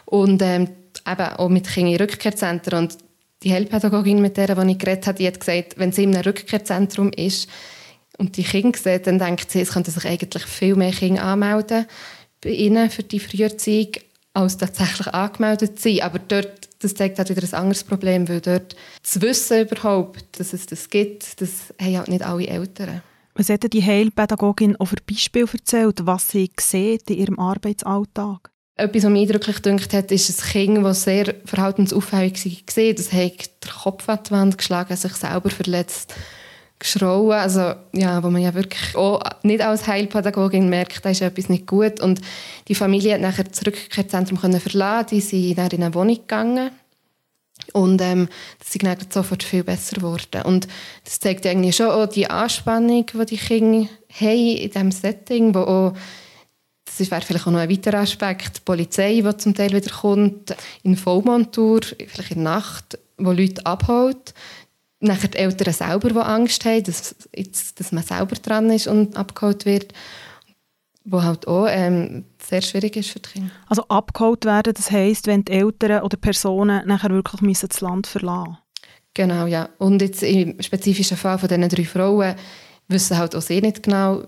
Und 0.06 0.40
ähm, 0.40 0.68
eben 1.06 1.28
auch 1.36 1.50
mit 1.50 1.68
Kindern 1.68 1.92
in 1.92 2.00
Rückkehrzentren. 2.00 2.78
Und 2.84 2.96
die 3.42 3.52
Heilpädagogin, 3.52 4.22
mit 4.22 4.38
der 4.38 4.56
ich 4.56 4.78
geredet 4.78 5.06
habe, 5.06 5.18
die 5.18 5.26
hat 5.26 5.38
gesagt, 5.38 5.74
wenn 5.76 5.92
sie 5.92 6.04
in 6.04 6.14
einem 6.14 6.24
Rückkehrzentrum 6.24 7.12
ist 7.12 7.46
und 8.16 8.38
die 8.38 8.44
Kinder 8.44 8.78
sieht, 8.78 9.06
dann 9.06 9.18
denkt 9.18 9.50
sie, 9.50 9.60
es 9.60 9.72
könnten 9.72 9.90
sich 9.90 10.06
eigentlich 10.06 10.44
viel 10.44 10.76
mehr 10.76 10.92
Kinder 10.92 11.24
anmelden 11.24 11.84
bei 12.40 12.50
ihnen 12.50 12.88
für 12.88 13.02
die 13.02 13.20
Früherziehung 13.20 13.92
als 14.34 14.56
tatsächlich 14.56 15.08
angemeldet 15.08 15.78
sind. 15.78 16.02
Aber 16.02 16.18
dort, 16.18 16.68
das 16.80 16.94
zeigt 16.94 17.18
halt 17.18 17.28
wieder 17.28 17.42
ein 17.42 17.54
anderes 17.54 17.84
Problem, 17.84 18.28
weil 18.28 18.40
dort 18.40 18.76
das 19.02 19.20
Wissen 19.20 19.62
überhaupt, 19.62 20.38
dass 20.38 20.52
es 20.52 20.66
das 20.66 20.88
gibt, 20.88 21.40
das 21.40 21.74
haben 21.80 21.96
halt 21.96 22.08
nicht 22.08 22.22
alle 22.22 22.46
Eltern. 22.46 23.02
Was 23.34 23.48
hat 23.48 23.72
die 23.72 23.82
Heilpädagogin 23.82 24.76
auch 24.76 24.86
für 24.86 24.96
Beispiele 25.08 25.48
erzählt, 25.50 26.04
was 26.04 26.28
sie 26.28 26.50
sieht 26.60 27.08
in 27.10 27.16
ihrem 27.16 27.38
Arbeitsalltag? 27.38 28.50
Etwas, 28.76 29.04
was 29.04 29.10
mich 29.10 29.22
eindrücklich 29.22 29.62
gedacht 29.62 29.92
hat, 29.92 30.12
ist 30.12 30.30
ein 30.30 30.50
Kind, 30.50 30.84
das 30.84 31.04
sehr 31.04 31.34
verhaltensauffällig 31.44 32.44
war. 32.44 32.92
Das 32.94 33.12
hat 33.12 33.64
den 33.64 33.70
Kopf 33.82 34.08
an 34.08 34.18
die 34.26 34.30
Wand 34.30 34.58
geschlagen, 34.58 34.96
sich 34.96 35.12
selber 35.12 35.50
verletzt 35.50 36.14
geschrauen, 36.82 37.32
also 37.32 37.74
ja, 37.92 38.22
wo 38.22 38.30
man 38.30 38.42
ja 38.42 38.54
wirklich 38.54 38.96
auch 38.96 39.20
nicht 39.42 39.62
als 39.62 39.86
Heilpädagogin 39.86 40.68
merkt, 40.68 41.04
da 41.04 41.10
ist 41.10 41.22
etwas 41.22 41.48
nicht 41.48 41.66
gut. 41.66 42.00
Und 42.00 42.20
die 42.68 42.74
Familie 42.74 43.14
hat 43.14 43.20
nachher 43.20 43.44
das 43.44 43.64
Rückkehrzentrum 43.64 44.40
können 44.40 44.60
verlassen, 44.60 45.08
die 45.10 45.20
sind 45.20 45.58
dann 45.58 45.70
in 45.70 45.82
eine 45.82 45.94
Wohnung 45.94 46.16
gegangen. 46.16 46.70
Und 47.72 48.02
ähm, 48.02 48.28
das 48.58 48.74
ist 48.74 48.82
dann 48.82 48.96
sofort 49.08 49.44
viel 49.44 49.62
besser 49.62 49.96
geworden. 49.96 50.42
Und 50.42 50.66
das 51.04 51.20
zeigt 51.20 51.46
eigentlich 51.46 51.76
schon 51.76 51.86
auch 51.86 52.06
die 52.06 52.28
Anspannung, 52.28 53.06
die 53.06 53.26
die 53.26 53.36
Kinder 53.36 53.88
haben 54.20 54.56
in 54.56 54.70
diesem 54.70 54.90
Setting, 54.90 55.54
wo 55.54 55.60
auch 55.60 55.92
das 56.84 57.10
wäre 57.10 57.22
vielleicht 57.22 57.46
auch 57.46 57.52
noch 57.52 57.60
ein 57.60 57.70
weiterer 57.70 58.00
Aspekt, 58.00 58.58
die 58.58 58.60
Polizei, 58.64 59.22
die 59.24 59.36
zum 59.38 59.54
Teil 59.54 59.72
wieder 59.72 59.90
kommt, 59.90 60.54
in 60.82 60.96
Vollmontur, 60.96 61.80
vielleicht 62.06 62.32
in 62.32 62.44
der 62.44 62.52
Nacht, 62.52 62.98
wo 63.16 63.32
Leute 63.32 63.64
abholt 63.64 64.34
nachher 65.02 65.28
die 65.28 65.38
Eltern 65.38 65.74
selber, 65.74 66.08
die 66.10 66.18
Angst 66.18 66.64
haben, 66.64 66.84
dass, 66.84 67.14
jetzt, 67.34 67.78
dass 67.78 67.92
man 67.92 68.02
selber 68.02 68.36
dran 68.36 68.70
ist 68.70 68.86
und 68.86 69.16
abgeholt 69.16 69.66
wird, 69.66 69.92
wo 71.04 71.22
halt 71.22 71.48
auch 71.48 71.66
ähm, 71.68 72.24
sehr 72.38 72.62
schwierig 72.62 72.96
ist 72.96 73.10
für 73.10 73.20
die 73.20 73.30
Kinder. 73.30 73.50
Also 73.68 73.86
abgeholt 73.88 74.44
werden, 74.44 74.72
das 74.74 74.90
heisst, 74.90 75.26
wenn 75.26 75.44
die 75.44 75.52
Eltern 75.52 76.02
oder 76.02 76.16
Personen 76.16 76.86
nachher 76.86 77.10
wirklich 77.10 77.40
müssen 77.40 77.68
das 77.68 77.80
Land 77.80 78.06
verlassen? 78.06 78.58
Genau, 79.14 79.46
ja. 79.46 79.68
Und 79.78 80.00
jetzt 80.00 80.22
im 80.22 80.60
spezifischen 80.62 81.16
Fall 81.16 81.38
von 81.38 81.48
diesen 81.48 81.68
drei 81.68 81.84
Frauen 81.84 82.34
wissen 82.88 83.18
halt 83.18 83.34
auch 83.34 83.42
sie 83.42 83.60
nicht 83.60 83.82
genau, 83.82 84.22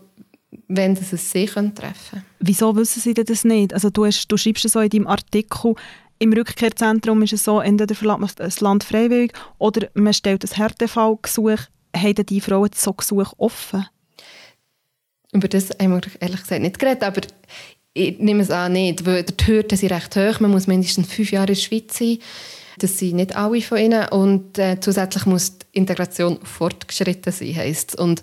wenn 0.69 0.97
sie 0.97 1.15
es 1.15 1.31
sie 1.31 1.47
treffen 1.47 1.75
können. 1.75 2.25
Wieso 2.41 2.77
wissen 2.77 3.00
sie 3.00 3.15
das 3.15 3.44
nicht? 3.44 3.73
Also 3.73 3.91
du, 3.91 4.05
hast, 4.06 4.29
du 4.29 4.37
schreibst 4.37 4.69
so 4.69 4.81
in 4.81 4.91
deinem 4.91 5.06
Artikel, 5.06 5.75
im 6.19 6.33
Rückkehrzentrum 6.33 7.23
ist 7.23 7.33
es 7.33 7.44
so, 7.44 7.61
entweder 7.61 7.94
verlässt 7.94 8.21
man 8.21 8.31
das 8.37 8.61
Land 8.61 8.85
freiwillig 8.85 9.33
oder 9.59 9.89
man 9.94 10.15
stellt 10.15 10.44
ein 10.44 10.56
Härtefallgesuch. 10.56 11.61
Haben 11.97 12.27
die 12.27 12.41
Frauen 12.41 12.71
so 12.75 12.93
Gesuch 12.93 13.33
offen? 13.37 13.87
Über 15.33 15.49
das 15.49 15.71
haben 15.81 15.93
wir 15.93 16.01
ehrlich 16.21 16.41
gesagt 16.41 16.63
nicht 16.63 16.79
geredet, 16.79 17.03
aber 17.03 17.21
ich 17.93 18.19
nehme 18.19 18.43
es 18.43 18.51
an 18.51 18.73
nicht, 18.73 19.06
weil 19.06 19.23
die 19.23 19.47
Hürden 19.47 19.79
sind 19.79 19.93
recht 19.93 20.17
hoch. 20.17 20.41
Man 20.41 20.51
muss 20.51 20.67
mindestens 20.67 21.13
fünf 21.13 21.31
Jahre 21.31 21.53
in 21.53 21.55
der 21.55 21.61
Schweiz 21.61 21.99
sein. 21.99 22.19
Das 22.79 22.99
sind 22.99 23.17
nicht 23.17 23.37
alle 23.37 23.61
von 23.61 23.79
ihnen. 23.79 24.09
Und 24.09 24.59
äh, 24.59 24.81
zusätzlich 24.81 25.27
muss 25.27 25.59
die 25.59 25.67
Integration 25.73 26.41
fortgeschritten 26.43 27.33
sein, 27.33 27.55
heisst 27.55 27.97
Und 27.97 28.23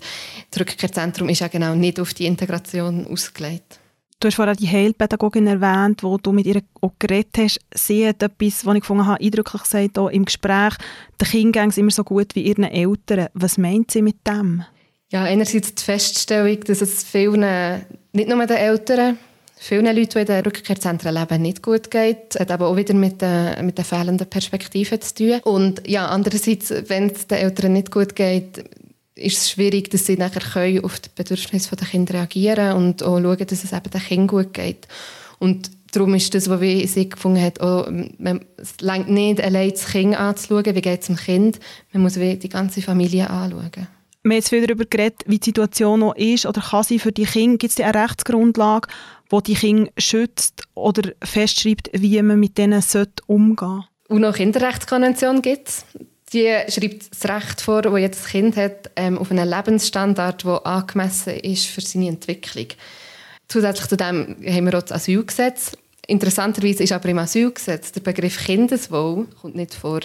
das 0.50 0.60
Rückkehrzentrum 0.60 1.28
ist 1.30 1.40
ja 1.40 1.48
genau 1.48 1.74
nicht 1.74 1.98
auf 2.00 2.12
die 2.12 2.26
Integration 2.26 3.06
ausgelegt. 3.06 3.78
Du 4.22 4.28
hast 4.28 4.36
vorhin 4.36 4.54
die 4.54 4.68
Heilpädagogin 4.68 5.48
erwähnt, 5.48 6.04
wo 6.04 6.16
du 6.16 6.30
mit 6.30 6.46
ihr 6.46 6.62
auch 6.80 6.92
geredet 7.00 7.38
hast. 7.38 7.58
Sie 7.74 8.06
hat 8.06 8.22
etwas, 8.22 8.64
was 8.64 8.76
ich 8.76 8.82
gefunden 8.82 9.04
habe, 9.04 9.20
eindrücklich 9.20 9.64
gesagt, 9.64 9.98
auch 9.98 10.10
im 10.10 10.24
Gespräch, 10.24 10.74
den 11.20 11.28
Kindern 11.28 11.70
es 11.70 11.78
immer 11.78 11.90
so 11.90 12.04
gut 12.04 12.36
wie 12.36 12.42
ihren 12.42 12.62
Eltern. 12.62 13.26
Was 13.34 13.58
meint 13.58 13.90
sie 13.90 14.00
mit 14.00 14.24
dem? 14.24 14.62
Ja, 15.10 15.24
einerseits 15.24 15.74
die 15.74 15.82
Feststellung, 15.82 16.60
dass 16.60 16.82
es 16.82 17.02
vielen, 17.02 17.84
nicht 18.12 18.28
nur 18.28 18.46
den 18.46 18.58
Eltern, 18.58 19.18
vielen 19.56 19.86
Leuten, 19.86 20.10
die 20.12 20.20
in 20.20 20.26
den 20.26 20.44
Rückkehrzentren 20.44 21.14
leben, 21.14 21.42
nicht 21.42 21.60
gut 21.60 21.90
geht. 21.90 22.38
hat 22.38 22.52
aber 22.52 22.68
auch 22.68 22.76
wieder 22.76 22.94
mit 22.94 23.20
den, 23.20 23.66
mit 23.66 23.76
den 23.76 23.84
fehlenden 23.84 24.30
Perspektiven 24.30 25.00
zu 25.00 25.14
tun. 25.16 25.40
Und 25.42 25.82
ja, 25.88 26.06
andererseits, 26.06 26.72
wenn 26.86 27.10
es 27.10 27.26
den 27.26 27.38
Eltern 27.38 27.72
nicht 27.72 27.90
gut 27.90 28.14
geht, 28.14 28.66
ist 29.22 29.38
es 29.38 29.50
schwierig, 29.50 29.90
dass 29.90 30.06
sie 30.06 30.16
nachher 30.16 30.40
können 30.40 30.84
auf 30.84 31.00
die 31.00 31.10
Bedürfnisse 31.14 31.74
der 31.76 31.86
Kinder 31.86 32.14
reagieren 32.14 32.76
und 32.76 33.02
auch 33.02 33.20
schauen, 33.20 33.46
dass 33.46 33.64
es 33.64 33.72
eben 33.72 33.90
den 33.90 34.00
Kindern 34.00 34.26
gut 34.26 34.52
geht. 34.52 34.88
Und 35.38 35.70
darum 35.92 36.14
ist 36.14 36.34
das, 36.34 36.48
was 36.48 36.60
sie 36.60 37.08
gefunden 37.08 37.42
hat, 37.42 37.60
auch, 37.60 37.86
es 38.56 38.74
reicht 38.82 39.08
nicht, 39.08 39.40
allein 39.40 39.70
das 39.70 39.86
Kind 39.86 40.16
anzuschauen, 40.16 40.74
wie 40.74 40.80
geht 40.80 41.00
es 41.00 41.06
dem 41.06 41.16
Kind, 41.16 41.60
man 41.92 42.02
muss 42.02 42.14
die 42.14 42.48
ganze 42.48 42.82
Familie 42.82 43.28
anschauen. 43.28 43.88
Wir 44.24 44.30
haben 44.30 44.36
jetzt 44.36 44.50
viel 44.50 44.64
darüber 44.64 44.84
geredet, 44.84 45.22
wie 45.26 45.38
die 45.38 45.46
Situation 45.46 46.00
noch 46.00 46.14
ist 46.14 46.46
oder 46.46 46.60
kann 46.60 46.84
sie 46.84 47.00
für 47.00 47.10
die 47.10 47.24
Kinder. 47.24 47.58
Gibt 47.58 47.72
es 47.72 47.84
eine 47.84 48.04
Rechtsgrundlage, 48.04 48.88
die 49.32 49.42
die 49.42 49.54
Kinder 49.54 49.90
schützt 49.98 50.62
oder 50.74 51.10
festschreibt, 51.24 51.90
wie 51.92 52.22
man 52.22 52.38
mit 52.38 52.56
denen 52.56 52.82
umgehen 53.26 53.58
sollte? 53.58 53.84
UNO-Kinderrechtskonvention 54.08 55.42
gibt 55.42 55.68
es 55.68 55.84
die 56.32 56.56
schreibt 56.68 57.10
das 57.10 57.30
Recht 57.30 57.60
vor, 57.60 57.82
das 57.82 57.94
ein 57.94 58.10
Kind 58.10 58.56
hat, 58.56 58.90
ähm, 58.96 59.18
auf 59.18 59.30
einen 59.30 59.48
Lebensstandard, 59.48 60.44
der 60.44 60.66
angemessen 60.66 61.34
ist 61.36 61.66
für 61.66 61.80
seine 61.80 62.08
Entwicklung. 62.08 62.68
Zusätzlich 63.48 63.88
zu 63.88 63.96
dem 63.96 64.36
haben 64.46 64.66
wir 64.66 64.78
auch 64.78 64.82
das 64.82 64.92
Asylgesetz. 64.92 65.72
Interessanterweise 66.06 66.82
ist 66.82 66.92
aber 66.92 67.08
im 67.08 67.18
Asylgesetz 67.18 67.92
der 67.92 68.00
Begriff 68.00 68.44
Kindeswohl 68.44 69.26
kommt 69.40 69.54
nicht 69.54 69.74
vor. 69.74 70.00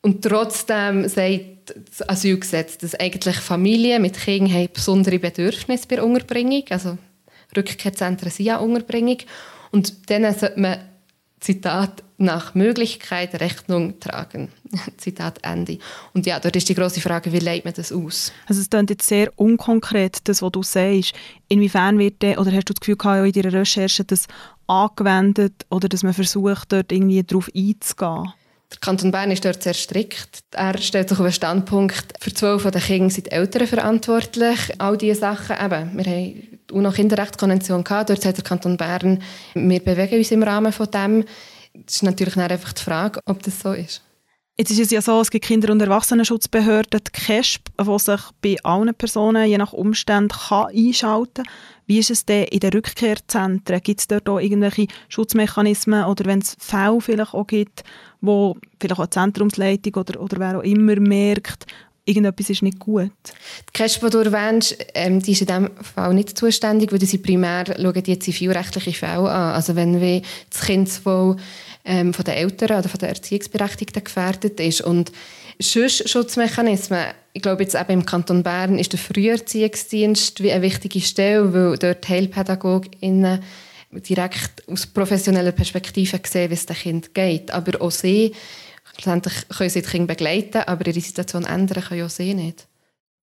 Und 0.00 0.22
trotzdem 0.22 1.08
sagt 1.08 1.74
das 1.88 2.08
Asylgesetz, 2.08 2.78
dass 2.78 2.98
eigentlich 2.98 3.36
Familien 3.36 4.02
mit 4.02 4.18
Kindern 4.18 4.52
haben 4.52 4.68
besondere 4.72 5.18
Bedürfnisse 5.18 5.86
bei 5.88 5.96
der 5.96 6.04
Unterbringung, 6.04 6.64
also 6.70 6.98
Rückkehrzentren 7.56 8.30
sind 8.30 8.46
ja 8.46 8.56
Unterbringung. 8.58 9.18
Und 9.70 10.08
denen 10.08 10.34
sollte 10.34 10.60
man, 10.60 10.78
Zitat, 11.42 12.04
nach 12.18 12.54
Möglichkeit 12.54 13.40
Rechnung 13.40 13.98
tragen. 13.98 14.48
Zitat 14.96 15.40
Ende. 15.42 15.78
Und 16.14 16.24
ja, 16.24 16.38
dort 16.38 16.54
ist 16.54 16.68
die 16.68 16.74
große 16.74 17.00
Frage, 17.00 17.32
wie 17.32 17.40
leitet 17.40 17.64
man 17.64 17.74
das 17.74 17.90
aus? 17.90 18.32
Also 18.46 18.60
es 18.60 18.70
klingt 18.70 18.90
jetzt 18.90 19.08
sehr 19.08 19.32
unkonkret, 19.34 20.18
das, 20.28 20.40
was 20.40 20.52
du 20.52 20.62
sagst. 20.62 21.14
Inwiefern 21.48 21.98
wird 21.98 22.22
der, 22.22 22.40
oder 22.40 22.52
hast 22.52 22.68
du 22.68 22.74
das 22.74 22.80
Gefühl 22.80 22.96
gehabt, 22.96 23.26
in 23.26 23.42
deiner 23.42 23.58
Recherche 23.58 24.04
das 24.04 24.28
angewendet 24.68 25.66
oder 25.68 25.88
dass 25.88 26.04
man 26.04 26.14
versucht, 26.14 26.70
dort 26.70 26.92
irgendwie 26.92 27.24
darauf 27.24 27.50
einzugehen? 27.54 28.32
Der 28.72 28.78
Kanton 28.80 29.10
Bern 29.10 29.30
ist 29.30 29.44
dort 29.44 29.62
sehr 29.62 29.74
strikt. 29.74 30.44
Er 30.52 30.78
stellt 30.78 31.10
sich 31.10 31.18
auf 31.18 31.26
den 31.26 31.32
Standpunkt, 31.32 32.14
für 32.20 32.32
zwölf 32.32 32.62
der 32.62 32.80
Kinder 32.80 33.10
sind 33.10 33.26
die 33.26 33.32
Eltern 33.32 33.66
verantwortlich. 33.66 34.58
All 34.78 34.96
diese 34.96 35.20
Sachen, 35.20 35.56
eben, 35.56 35.96
wir 35.96 36.04
haben 36.04 36.58
die 36.70 36.72
UNO-Kinderrechtskonvention 36.72 37.84
gehabt, 37.84 38.10
dort 38.10 38.22
sagt 38.22 38.38
der 38.38 38.44
Kanton 38.44 38.78
Bern, 38.78 39.22
wir 39.54 39.80
bewegen 39.80 40.16
uns 40.16 40.30
im 40.30 40.42
Rahmen 40.42 40.72
von 40.72 40.90
dem. 40.90 41.24
Es 41.86 41.96
ist 41.96 42.02
natürlich 42.02 42.36
einfach 42.36 42.72
die 42.72 42.82
Frage, 42.82 43.20
ob 43.26 43.42
das 43.42 43.60
so 43.60 43.72
ist. 43.72 44.02
Jetzt 44.58 44.70
ist 44.70 44.80
es 44.80 44.90
ja 44.90 45.00
so, 45.00 45.18
es 45.18 45.30
gibt 45.30 45.46
Kinder- 45.46 45.72
und 45.72 45.80
Erwachsenenschutzbehörden, 45.80 47.00
die 47.02 47.10
KESP, 47.10 47.70
die 47.80 47.98
sich 47.98 48.20
bei 48.42 48.56
allen 48.62 48.94
Personen 48.94 49.48
je 49.48 49.56
nach 49.56 49.72
Umständen 49.72 50.28
kann 50.28 50.66
einschalten 50.66 51.44
kann. 51.44 51.54
Wie 51.86 51.98
ist 51.98 52.10
es 52.10 52.26
denn 52.26 52.44
in 52.44 52.60
den 52.60 52.72
Rückkehrzentren? 52.72 53.80
Gibt 53.82 54.00
es 54.00 54.08
dort 54.08 54.28
auch 54.28 54.38
irgendwelche 54.38 54.88
Schutzmechanismen 55.08 56.04
oder 56.04 56.26
wenn 56.26 56.40
es 56.40 56.54
Fälle 56.58 57.00
vielleicht 57.00 57.32
auch 57.32 57.46
gibt, 57.46 57.82
wo 58.20 58.56
vielleicht 58.78 59.00
auch 59.00 59.06
die 59.06 59.10
Zentrumsleitung 59.10 59.94
oder, 59.94 60.20
oder 60.20 60.38
wer 60.38 60.58
auch 60.58 60.62
immer 60.62 60.96
merkt, 60.96 61.64
irgendetwas 62.04 62.50
ist 62.50 62.62
nicht 62.62 62.78
gut. 62.78 63.10
Die 63.68 63.72
KESP, 63.72 64.04
die 64.04 64.10
du 64.10 64.18
erwähnst, 64.18 64.76
ähm, 64.94 65.22
die 65.22 65.32
ist 65.32 65.40
in 65.40 65.46
diesem 65.46 65.70
Fall 65.82 66.14
nicht 66.14 66.36
zuständig, 66.36 66.92
weil 66.92 67.00
sie 67.00 67.18
primär 67.18 67.64
schauen 67.66 68.02
die 68.02 68.18
zivilrechtliche 68.18 68.92
Fälle 68.92 69.30
an. 69.30 69.54
Also 69.54 69.76
wenn 69.76 70.00
wir 70.00 70.22
das 70.50 70.60
Kindeswohl 70.62 71.36
ähm, 71.84 72.14
von 72.14 72.24
den 72.24 72.34
Eltern 72.34 72.78
oder 72.78 72.88
von 72.88 72.98
den 72.98 73.08
Erziehungsberechtigten 73.08 74.04
gefährdet 74.04 74.60
ist. 74.60 74.82
Und 74.82 75.12
Schutzmechanismen, 75.60 77.06
ich 77.32 77.42
glaube 77.42 77.62
jetzt 77.62 77.74
eben 77.74 77.92
im 77.92 78.06
Kanton 78.06 78.42
Bern 78.42 78.78
ist 78.78 78.92
der 78.92 79.00
Früherziehungsdienst 79.00 80.42
wie 80.42 80.52
eine 80.52 80.62
wichtige 80.62 81.00
Stelle, 81.00 81.52
weil 81.52 81.78
dort 81.78 82.08
HeilpädagogInnen 82.08 83.40
direkt 83.92 84.66
aus 84.68 84.86
professioneller 84.86 85.52
Perspektive 85.52 86.20
sehen, 86.24 86.50
wie 86.50 86.54
es 86.54 86.66
dem 86.66 86.76
Kind 86.76 87.14
geht. 87.14 87.50
Aber 87.50 87.80
auch 87.82 87.90
sie, 87.90 88.32
schlussendlich 88.94 89.34
können 89.48 89.70
sie 89.70 89.82
das 89.82 89.90
Kind 89.90 90.08
begleiten, 90.08 90.62
aber 90.66 90.86
ihre 90.86 91.00
Situation 91.00 91.44
ändern 91.44 91.84
können 91.84 92.04
auch 92.04 92.10
sie 92.10 92.34
nicht. 92.34 92.68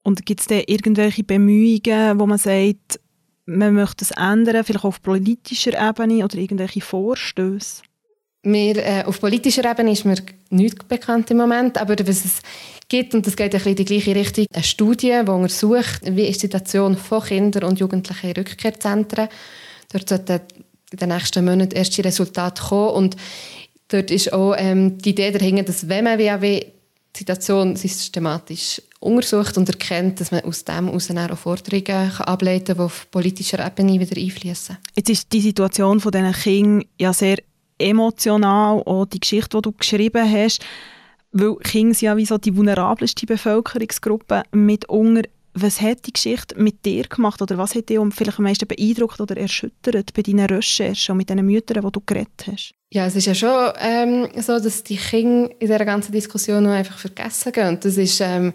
Und 0.04 0.26
gibt 0.26 0.42
es 0.42 0.48
da 0.48 0.60
irgendwelche 0.66 1.24
Bemühungen, 1.24 2.20
wo 2.20 2.26
man 2.26 2.38
sagt, 2.38 3.00
man 3.46 3.74
möchte 3.74 4.06
es 4.06 4.12
ändern, 4.12 4.64
vielleicht 4.64 4.86
auf 4.86 5.02
politischer 5.02 5.74
Ebene 5.74 6.24
oder 6.24 6.38
irgendwelche 6.38 6.82
Vorstöße? 6.82 7.82
Mir, 8.44 8.78
äh, 8.78 9.04
auf 9.04 9.20
politischer 9.20 9.70
Ebene 9.70 9.92
ist 9.92 10.06
mir 10.06 10.16
nichts 10.50 10.86
bekannt 10.86 11.30
im 11.30 11.38
Moment, 11.38 11.78
aber 11.78 11.96
was 12.08 12.24
es 12.24 12.42
gibt, 12.88 13.14
und 13.14 13.28
das 13.28 13.36
geht 13.36 13.54
ein 13.54 13.62
in 13.62 13.76
die 13.76 13.86
gleiche 13.86 14.16
Richtung, 14.16 14.46
eine 14.54 14.64
Studie, 14.64 15.20
die 15.26 15.30
untersucht, 15.30 16.02
wie 16.04 16.24
ist 16.24 16.38
die 16.38 16.48
Situation 16.48 16.96
von 16.96 17.22
Kindern 17.22 17.66
und 17.66 17.80
Jugendlichen 17.80 18.30
in 18.30 18.36
Rückkehrzentren. 18.38 19.28
Dort 19.92 20.08
sollten 20.10 20.40
in 20.92 20.98
den 20.98 21.10
nächsten 21.10 21.44
Monaten 21.44 21.76
erste 21.76 22.04
Resultate 22.04 22.62
kommen 22.62 22.96
und 22.96 23.18
dort 23.90 24.10
ist 24.10 24.32
auch 24.32 24.56
ähm, 24.58 24.98
die 24.98 25.10
Idee 25.10 25.32
dahinter, 25.32 25.64
dass 25.64 25.90
wenn 25.90 26.06
man 26.06 26.18
WAW 26.18 26.62
die 27.16 27.18
Situation 27.18 27.76
systematisch 27.76 28.82
untersucht 29.00 29.58
und 29.58 29.68
erkennt, 29.68 30.20
dass 30.20 30.32
man 30.32 30.42
aus 30.42 30.64
dem 30.64 30.88
heraus 30.88 31.12
auch 31.12 31.38
Forderungen 31.38 32.12
ableiten 32.20 32.66
kann, 32.66 32.76
die 32.78 32.82
auf 32.82 33.10
politischer 33.12 33.66
Ebene 33.66 34.00
wieder 34.00 34.20
einfließen. 34.20 34.78
Jetzt 34.96 35.10
ist 35.10 35.34
die 35.34 35.42
Situation 35.42 36.00
von 36.00 36.12
diesen 36.12 36.34
Kindern 36.34 36.86
ja 36.98 37.14
sehr 37.14 37.38
emotional, 37.80 38.84
auch 38.86 39.06
die 39.06 39.20
Geschichte, 39.20 39.58
die 39.58 39.62
du 39.62 39.72
geschrieben 39.72 40.32
hast, 40.32 40.64
weil 41.32 41.56
Kinder 41.58 41.94
sind 41.94 42.06
ja 42.06 42.18
wie 42.18 42.26
so 42.26 42.38
die 42.38 42.56
vulnerabelste 42.56 43.26
Bevölkerungsgruppe 43.26 44.44
mit 44.52 44.90
Unger. 44.90 45.24
Was 45.54 45.82
hat 45.82 46.06
die 46.06 46.14
Geschichte 46.14 46.60
mit 46.62 46.86
dir 46.86 47.04
gemacht 47.04 47.42
oder 47.42 47.58
was 47.58 47.76
hat 47.76 47.90
dich 47.90 48.00
vielleicht 48.14 48.38
am 48.38 48.44
meisten 48.44 48.68
beeindruckt 48.68 49.20
oder 49.20 49.36
erschüttert 49.36 50.14
bei 50.14 50.22
deinen 50.22 50.46
Recherchen 50.46 51.14
und 51.14 51.18
mit 51.18 51.30
den 51.30 51.46
Müttern, 51.46 51.84
die 51.84 51.92
du 51.92 52.02
geredet 52.06 52.46
hast? 52.46 52.74
Ja, 52.92 53.08
es 53.08 53.16
ist 53.16 53.26
ja 53.26 53.36
schon 53.36 53.74
ähm, 53.80 54.28
so, 54.38 54.60
dass 54.60 54.84
die 54.84 54.98
Kinder 54.98 55.52
in 55.52 55.60
dieser 55.60 55.86
ganzen 55.86 56.12
Diskussion 56.12 56.64
nur 56.64 56.74
einfach 56.74 56.98
vergessen 56.98 57.52
gehen. 57.52 57.80
Das 57.80 57.98
ist, 57.98 58.22
ähm, 58.22 58.54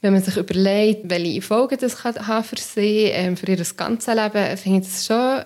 wenn 0.00 0.14
man 0.14 0.22
sich 0.22 0.36
überlegt, 0.36 1.08
welche 1.08 1.42
Folgen 1.42 1.78
das 1.78 1.98
kann 1.98 2.26
haben 2.26 2.44
für 2.44 2.56
sie, 2.56 3.04
ähm, 3.04 3.36
für 3.36 3.46
ihr 3.46 3.64
ganzes 3.76 4.14
Leben, 4.14 4.56
finde 4.56 4.80
ich 4.80 4.86
das 4.86 5.06
schon 5.06 5.44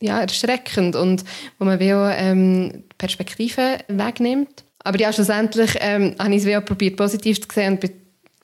ja, 0.00 0.20
erschreckend 0.20 0.96
und 0.96 1.24
wo 1.58 1.64
man 1.64 1.78
wie 1.78 1.94
auch, 1.94 2.10
ähm, 2.12 2.84
Perspektive 2.98 3.78
wegnimmt. 3.88 4.64
Aber 4.82 4.98
ja, 4.98 5.12
schlussendlich 5.12 5.76
ähm, 5.80 6.14
habe 6.18 6.34
ich 6.34 6.44
es 6.44 6.56
auch 6.56 6.64
probiert, 6.64 6.96
positiv 6.96 7.40
zu 7.40 7.48
sehen 7.52 7.74
und 7.74 7.90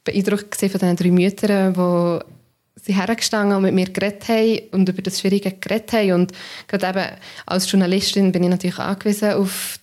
beeindruckt 0.04 0.54
von 0.54 0.68
diesen 0.68 0.96
drei 0.96 1.10
Müttern, 1.10 1.74
die 1.74 2.82
sie 2.82 2.94
hergestanden 2.94 3.56
und 3.56 3.62
mit 3.62 3.74
mir 3.74 3.86
geredet 3.86 4.28
haben 4.28 4.60
und 4.72 4.88
über 4.88 5.02
das 5.02 5.20
Schwierige 5.20 5.52
geredet 5.52 5.92
haben. 5.92 6.12
Und 6.12 6.32
gerade 6.68 6.88
eben 6.88 7.16
als 7.46 7.70
Journalistin 7.70 8.32
bin 8.32 8.44
ich 8.44 8.50
natürlich 8.50 8.78
angewiesen 8.78 9.32
auf 9.32 9.78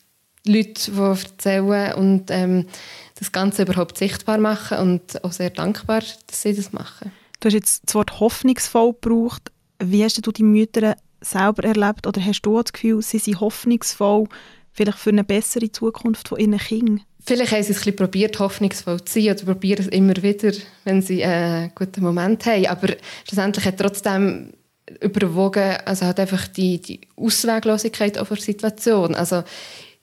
Leute, 0.46 0.92
die 0.92 1.00
erzählen 1.00 1.94
und 1.96 2.26
ähm, 2.30 2.68
das 3.16 3.32
Ganze 3.32 3.64
überhaupt 3.64 3.98
sichtbar 3.98 4.38
machen 4.38 4.78
und 4.80 5.24
auch 5.24 5.32
sehr 5.32 5.50
dankbar, 5.50 6.02
dass 6.28 6.42
sie 6.42 6.54
das 6.54 6.74
machen. 6.74 7.12
Du 7.40 7.48
hast 7.48 7.54
jetzt 7.54 7.84
das 7.86 7.96
Wort 7.96 8.20
hoffnungsvoll 8.20 8.94
gebraucht. 8.94 9.52
Wie 9.80 10.04
hast 10.04 10.26
du 10.26 10.32
die 10.32 10.44
Mütter 10.44 10.96
selber 11.24 11.64
erlebt 11.64 12.06
oder 12.08 12.24
hast 12.24 12.42
du 12.42 12.62
das 12.62 12.74
Gefühl, 12.74 13.02
sie 13.02 13.20
sind 13.20 13.40
hoffnungsvoll 13.40 14.28
vielleicht 14.72 14.98
für 14.98 15.10
eine 15.12 15.24
bessere 15.24 15.72
Zukunft 15.72 16.28
von 16.28 16.40
ihren 16.40 16.58
Kindern? 16.58 17.02
Vielleicht 17.26 17.54
haben 17.54 17.64
sie 17.64 17.72
es 17.72 17.78
ein 17.78 17.84
bisschen 17.84 17.96
probiert, 17.96 18.40
hoffnungsvoll 18.40 19.04
zu 19.06 19.22
sein 19.22 19.34
oder 19.34 19.46
probieren 19.46 19.86
es 19.86 19.88
immer 19.88 20.16
wieder, 20.22 20.52
wenn 20.84 21.02
sie 21.02 21.24
einen 21.24 21.72
guten 21.74 22.04
Moment 22.04 22.46
haben. 22.46 22.66
Aber 22.68 22.90
schlussendlich 23.26 23.64
hat 23.66 23.78
trotzdem 23.78 24.52
überwogen, 25.00 25.78
also 25.86 26.06
hat 26.06 26.20
einfach 26.20 26.48
die, 26.48 26.82
die 26.82 27.02
Ausweglosigkeit 27.16 28.18
auf 28.18 28.28
der 28.28 28.38
Situation. 28.38 29.16
Also 29.16 29.44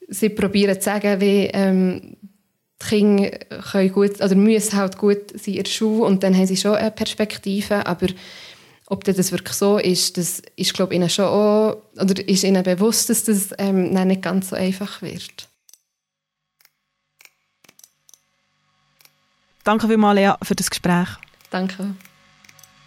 sie 0.08 0.30
probieren 0.30 0.76
zu 0.76 0.84
sagen, 0.84 1.20
wie 1.20 1.50
ähm, 1.52 2.16
die 2.82 2.86
Kinder 2.86 3.30
können 3.70 3.92
gut, 3.92 4.20
oder 4.22 4.34
müssen 4.34 4.78
halt 4.78 4.96
gut 4.96 5.30
sein 5.38 5.54
in 5.54 5.64
der 5.64 5.70
Schule 5.70 6.04
und 6.04 6.22
dann 6.22 6.34
haben 6.34 6.46
sie 6.46 6.56
schon 6.56 6.74
eine 6.74 6.90
Perspektive, 6.90 7.86
aber 7.86 8.06
ob 8.90 9.04
das 9.04 9.30
wirklich 9.30 9.56
so 9.56 9.78
ist, 9.78 10.16
das 10.16 10.42
ist 10.56 10.75
glaube 10.75 10.94
ihnen 10.94 11.09
schon 11.09 11.25
auch, 11.25 11.76
oder 11.94 12.28
ist 12.28 12.42
ihnen 12.42 12.62
bewusst, 12.62 13.09
dass 13.09 13.25
das 13.25 13.50
ähm, 13.56 13.92
nicht 13.92 14.20
ganz 14.20 14.50
so 14.50 14.56
einfach 14.56 15.00
wird. 15.00 15.49
Danke 19.62 19.87
vielmals, 19.87 20.16
Lea, 20.16 20.32
für 20.42 20.56
das 20.56 20.68
Gespräch. 20.68 21.09
Danke. 21.50 21.94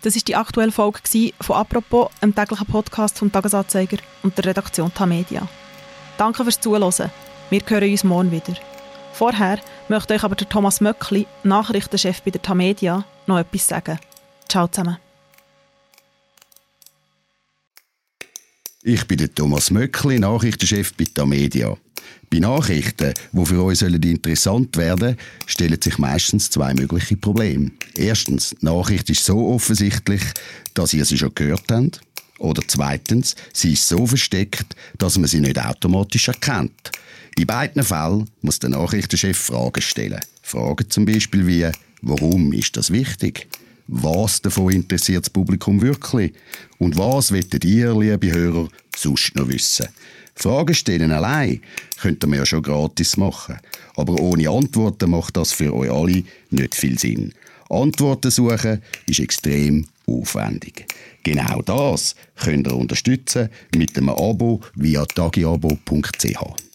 Das 0.02 0.18
ist 0.18 0.28
die 0.28 0.36
aktuelle 0.36 0.74
Folge 0.74 1.00
von 1.40 1.56
«Apropos», 1.56 2.10
einem 2.20 2.36
täglichen 2.36 2.68
Podcast 2.68 3.18
vom 3.18 3.32
«Tagesanzeiger» 3.32 3.98
und 4.24 4.38
der 4.38 4.46
Redaktion 4.46 4.94
Tamedia. 4.94 5.48
Danke 6.18 6.44
fürs 6.44 6.60
Zuhören. 6.60 7.12
Wir 7.50 7.62
hören 7.66 7.90
uns 7.90 8.04
morgen 8.04 8.32
wieder. 8.32 8.56
Vorher 9.14 9.60
möchte 9.88 10.14
euch 10.14 10.24
aber 10.26 10.36
der 10.36 10.50
Thomas 10.50 10.82
Möckli, 10.82 11.28
Nachrichtenchef 11.44 12.22
bei 12.24 12.32
der 12.32 12.42
Tamedia, 12.42 13.06
noch 13.26 13.40
etwas 13.40 13.68
sagen. 13.68 14.00
Ciao 14.50 14.68
zusammen. 14.68 15.03
Ich 18.86 19.08
bin 19.08 19.18
der 19.18 19.34
Thomas 19.34 19.72
Möckli, 19.72 20.20
Nachrichtenchef 20.20 20.94
bei 20.96 21.06
Tamedia. 21.06 21.78
Bei 22.30 22.40
Nachrichten, 22.40 23.14
die 23.32 23.46
für 23.46 23.64
uns 23.64 23.82
interessant 23.82 24.76
werden 24.76 25.16
stellen 25.46 25.82
sich 25.82 25.98
meistens 25.98 26.50
zwei 26.50 26.74
mögliche 26.74 27.16
Probleme. 27.16 27.72
Erstens, 27.96 28.50
die 28.50 28.66
Nachricht 28.66 29.10
ist 29.10 29.24
so 29.24 29.48
offensichtlich, 29.48 30.22
dass 30.74 30.94
ihr 30.94 31.06
sie 31.06 31.18
schon 31.18 31.34
gehört 31.34 31.64
habt. 31.72 32.02
Oder 32.40 32.62
zweitens, 32.68 33.38
sie 33.54 33.72
ist 33.72 33.88
so 33.88 34.06
versteckt, 34.06 34.76
dass 34.98 35.18
man 35.18 35.30
sie 35.30 35.40
nicht 35.40 35.64
automatisch 35.64 36.28
erkennt. 36.28 36.92
In 37.38 37.48
beiden 37.48 37.84
Fällen 37.84 38.30
muss 38.42 38.60
der 38.60 38.72
Nachrichtenchef 38.72 39.38
Fragen 39.38 39.82
stellen. 39.82 40.20
Fragen 40.42 40.90
zum 40.90 41.06
Beispiel 41.06 41.48
wie, 41.48 41.72
warum 42.02 42.52
ist 42.52 42.76
das 42.76 42.92
wichtig? 42.92 43.48
Was 43.96 44.42
davon 44.42 44.74
interessiert 44.74 45.24
das 45.24 45.30
Publikum 45.30 45.80
wirklich? 45.80 46.34
Und 46.80 46.98
was 46.98 47.32
wollt 47.32 47.64
ihr, 47.64 47.94
liebe 47.94 48.32
Hörer, 48.32 48.68
sonst 48.96 49.36
noch 49.36 49.48
wissen? 49.48 49.88
Fragen 50.34 50.74
stellen 50.74 51.12
allein 51.12 51.62
könnten 52.02 52.32
wir 52.32 52.40
ja 52.40 52.46
schon 52.46 52.64
gratis 52.64 53.18
machen. 53.18 53.60
Aber 53.96 54.20
ohne 54.20 54.50
Antworten 54.50 55.12
macht 55.12 55.38
das 55.38 55.52
für 55.52 55.76
euch 55.76 55.92
alle 55.92 56.24
nicht 56.50 56.74
viel 56.74 56.98
Sinn. 56.98 57.36
Antworten 57.70 58.32
suchen 58.32 58.82
ist 59.06 59.20
extrem 59.20 59.86
aufwendig. 60.08 60.88
Genau 61.22 61.62
das 61.62 62.16
könnt 62.36 62.68
ihr 62.68 62.76
unterstützen 62.76 63.50
mit 63.76 63.96
einem 63.96 64.10
Abo 64.10 64.62
via 64.74 65.06
tagiabo.ch. 65.06 66.73